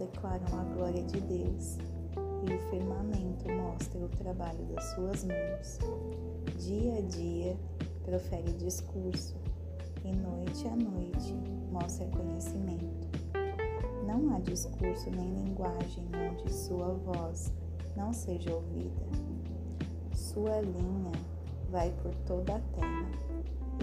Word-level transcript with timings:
declaram 0.00 0.60
a 0.60 0.64
glória 0.74 1.02
de 1.02 1.20
Deus 1.20 1.78
e 2.16 2.54
o 2.54 2.70
firmamento 2.70 3.50
mostra 3.50 3.98
o 3.98 4.08
trabalho 4.08 4.64
das 4.66 4.84
suas 4.94 5.24
mãos. 5.24 5.78
Dia 6.58 6.98
a 6.98 7.00
dia 7.02 7.56
profere 8.04 8.52
discurso 8.52 9.36
e 10.04 10.12
noite 10.12 10.66
a 10.66 10.76
noite 10.76 11.34
mostra 11.70 12.06
conhecimento. 12.08 13.08
Não 14.06 14.34
há 14.34 14.40
discurso 14.40 15.10
nem 15.10 15.44
linguagem 15.44 16.04
onde 16.30 16.52
sua 16.52 16.94
voz 16.94 17.52
não 17.96 18.12
seja 18.12 18.54
ouvida. 18.54 19.06
Sua 20.14 20.60
linha 20.60 21.12
vai 21.70 21.90
por 22.02 22.14
toda 22.26 22.56
a 22.56 22.60
terra 22.60 23.10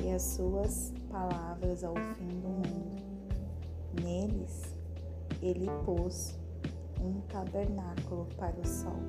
e 0.03 0.11
as 0.11 0.21
suas 0.21 0.93
palavras 1.09 1.83
ao 1.83 1.95
fim 2.15 2.27
do 2.41 2.47
mundo. 2.47 2.97
Neles 4.03 4.76
ele 5.41 5.67
pôs 5.85 6.37
um 7.01 7.21
tabernáculo 7.21 8.27
para 8.37 8.55
o 8.59 8.65
sol, 8.65 8.99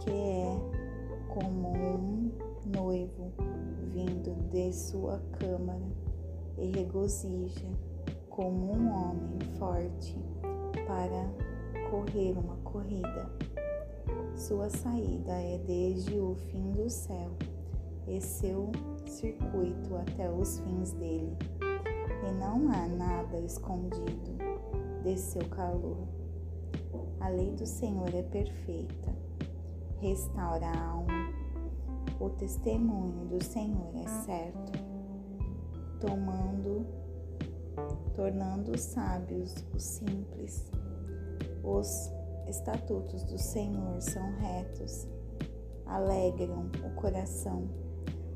que 0.00 0.10
é 0.10 0.56
como 1.28 1.68
um 1.68 2.30
noivo 2.74 3.32
vindo 3.92 4.34
de 4.50 4.72
sua 4.72 5.20
câmara 5.38 5.80
e 6.58 6.70
regozija 6.70 7.68
como 8.28 8.72
um 8.72 8.90
homem 8.90 9.38
forte 9.58 10.16
para 10.86 11.90
correr 11.90 12.32
uma 12.38 12.56
corrida. 12.58 13.30
Sua 14.34 14.70
saída 14.70 15.32
é 15.32 15.58
desde 15.58 16.18
o 16.18 16.34
fim 16.34 16.72
do 16.72 16.88
céu 16.88 17.30
e 18.08 18.20
seu 18.20 18.70
circuito 19.06 19.94
até 19.96 20.30
os 20.30 20.58
fins 20.60 20.92
dele, 20.92 21.36
e 21.60 22.32
não 22.32 22.68
há 22.70 22.86
nada 22.88 23.38
escondido 23.38 24.49
de 25.14 25.18
seu 25.18 25.44
calor. 25.48 26.06
A 27.18 27.28
lei 27.28 27.50
do 27.50 27.66
Senhor 27.66 28.14
é 28.14 28.22
perfeita, 28.22 29.12
restaura 29.98 30.66
a 30.66 30.86
alma. 30.88 31.32
O 32.20 32.30
testemunho 32.30 33.26
do 33.26 33.42
Senhor 33.42 33.90
é 33.96 34.06
certo, 34.24 34.72
tomando, 36.00 36.86
tornando 38.14 38.78
sábios 38.78 39.54
os 39.74 39.82
simples. 39.82 40.70
Os 41.64 42.12
estatutos 42.46 43.24
do 43.24 43.38
Senhor 43.38 44.00
são 44.00 44.30
retos, 44.36 45.08
alegram 45.86 46.70
o 46.84 46.94
coração. 46.94 47.68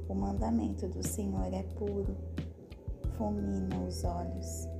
O 0.08 0.14
mandamento 0.14 0.88
do 0.88 1.06
Senhor 1.06 1.52
é 1.52 1.62
puro, 1.62 2.16
fulmina 3.16 3.78
os 3.86 4.02
olhos. 4.02 4.73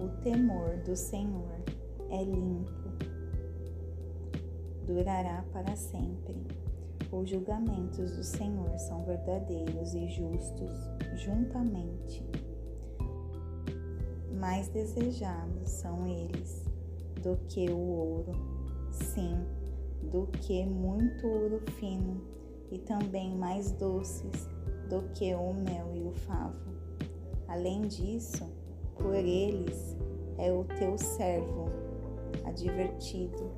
O 0.00 0.08
temor 0.22 0.78
do 0.78 0.96
Senhor 0.96 1.60
é 2.08 2.24
limpo, 2.24 2.88
durará 4.86 5.44
para 5.52 5.76
sempre. 5.76 6.34
Os 7.12 7.28
julgamentos 7.28 8.16
do 8.16 8.24
Senhor 8.24 8.78
são 8.78 9.04
verdadeiros 9.04 9.92
e 9.92 10.08
justos 10.08 10.72
juntamente. 11.16 12.24
Mais 14.40 14.68
desejados 14.68 15.68
são 15.68 16.06
eles 16.06 16.64
do 17.22 17.36
que 17.46 17.68
o 17.68 17.78
ouro, 17.78 18.32
sim, 18.90 19.36
do 20.10 20.26
que 20.28 20.64
muito 20.64 21.26
ouro 21.26 21.60
fino, 21.72 22.22
e 22.70 22.78
também 22.78 23.36
mais 23.36 23.70
doces 23.72 24.48
do 24.88 25.02
que 25.12 25.34
o 25.34 25.52
mel 25.52 25.94
e 25.94 26.04
o 26.04 26.12
favo. 26.12 26.70
Além 27.46 27.82
disso, 27.82 28.59
por 29.00 29.14
eles 29.14 29.96
é 30.38 30.52
o 30.52 30.64
teu 30.78 30.96
servo 30.96 31.70
advertido, 32.44 33.50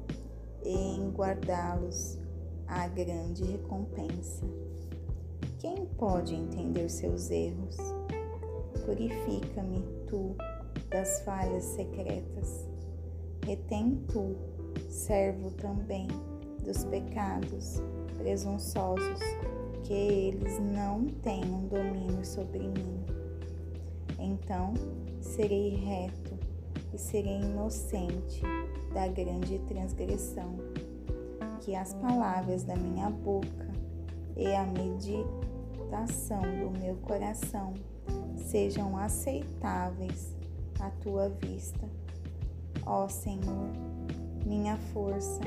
em 0.64 1.10
guardá-los 1.10 2.18
há 2.66 2.88
grande 2.88 3.44
recompensa. 3.44 4.46
Quem 5.58 5.86
pode 5.96 6.34
entender 6.34 6.88
seus 6.88 7.30
erros? 7.30 7.76
Purifica-me, 8.84 9.84
tu, 10.08 10.34
das 10.90 11.20
falhas 11.22 11.64
secretas. 11.64 12.68
Retém 13.46 14.02
tu, 14.12 14.36
servo 14.88 15.50
também, 15.52 16.08
dos 16.64 16.84
pecados 16.84 17.80
presunçosos, 18.18 19.20
que 19.84 19.92
eles 19.92 20.58
não 20.60 21.06
tenham 21.22 21.66
domínio 21.66 22.24
sobre 22.24 22.60
mim. 22.60 23.01
Então 24.22 24.72
serei 25.20 25.70
reto 25.70 26.38
e 26.94 26.98
serei 26.98 27.40
inocente 27.40 28.40
da 28.94 29.08
grande 29.08 29.58
transgressão. 29.60 30.54
Que 31.60 31.74
as 31.74 31.92
palavras 31.94 32.62
da 32.62 32.76
minha 32.76 33.10
boca 33.10 33.68
e 34.36 34.46
a 34.54 34.64
meditação 34.64 36.40
do 36.42 36.78
meu 36.78 36.96
coração 36.96 37.74
sejam 38.36 38.96
aceitáveis 38.96 40.36
à 40.80 40.90
tua 40.90 41.28
vista, 41.28 41.88
ó 42.84 43.08
Senhor, 43.08 43.70
minha 44.44 44.76
força. 44.92 45.40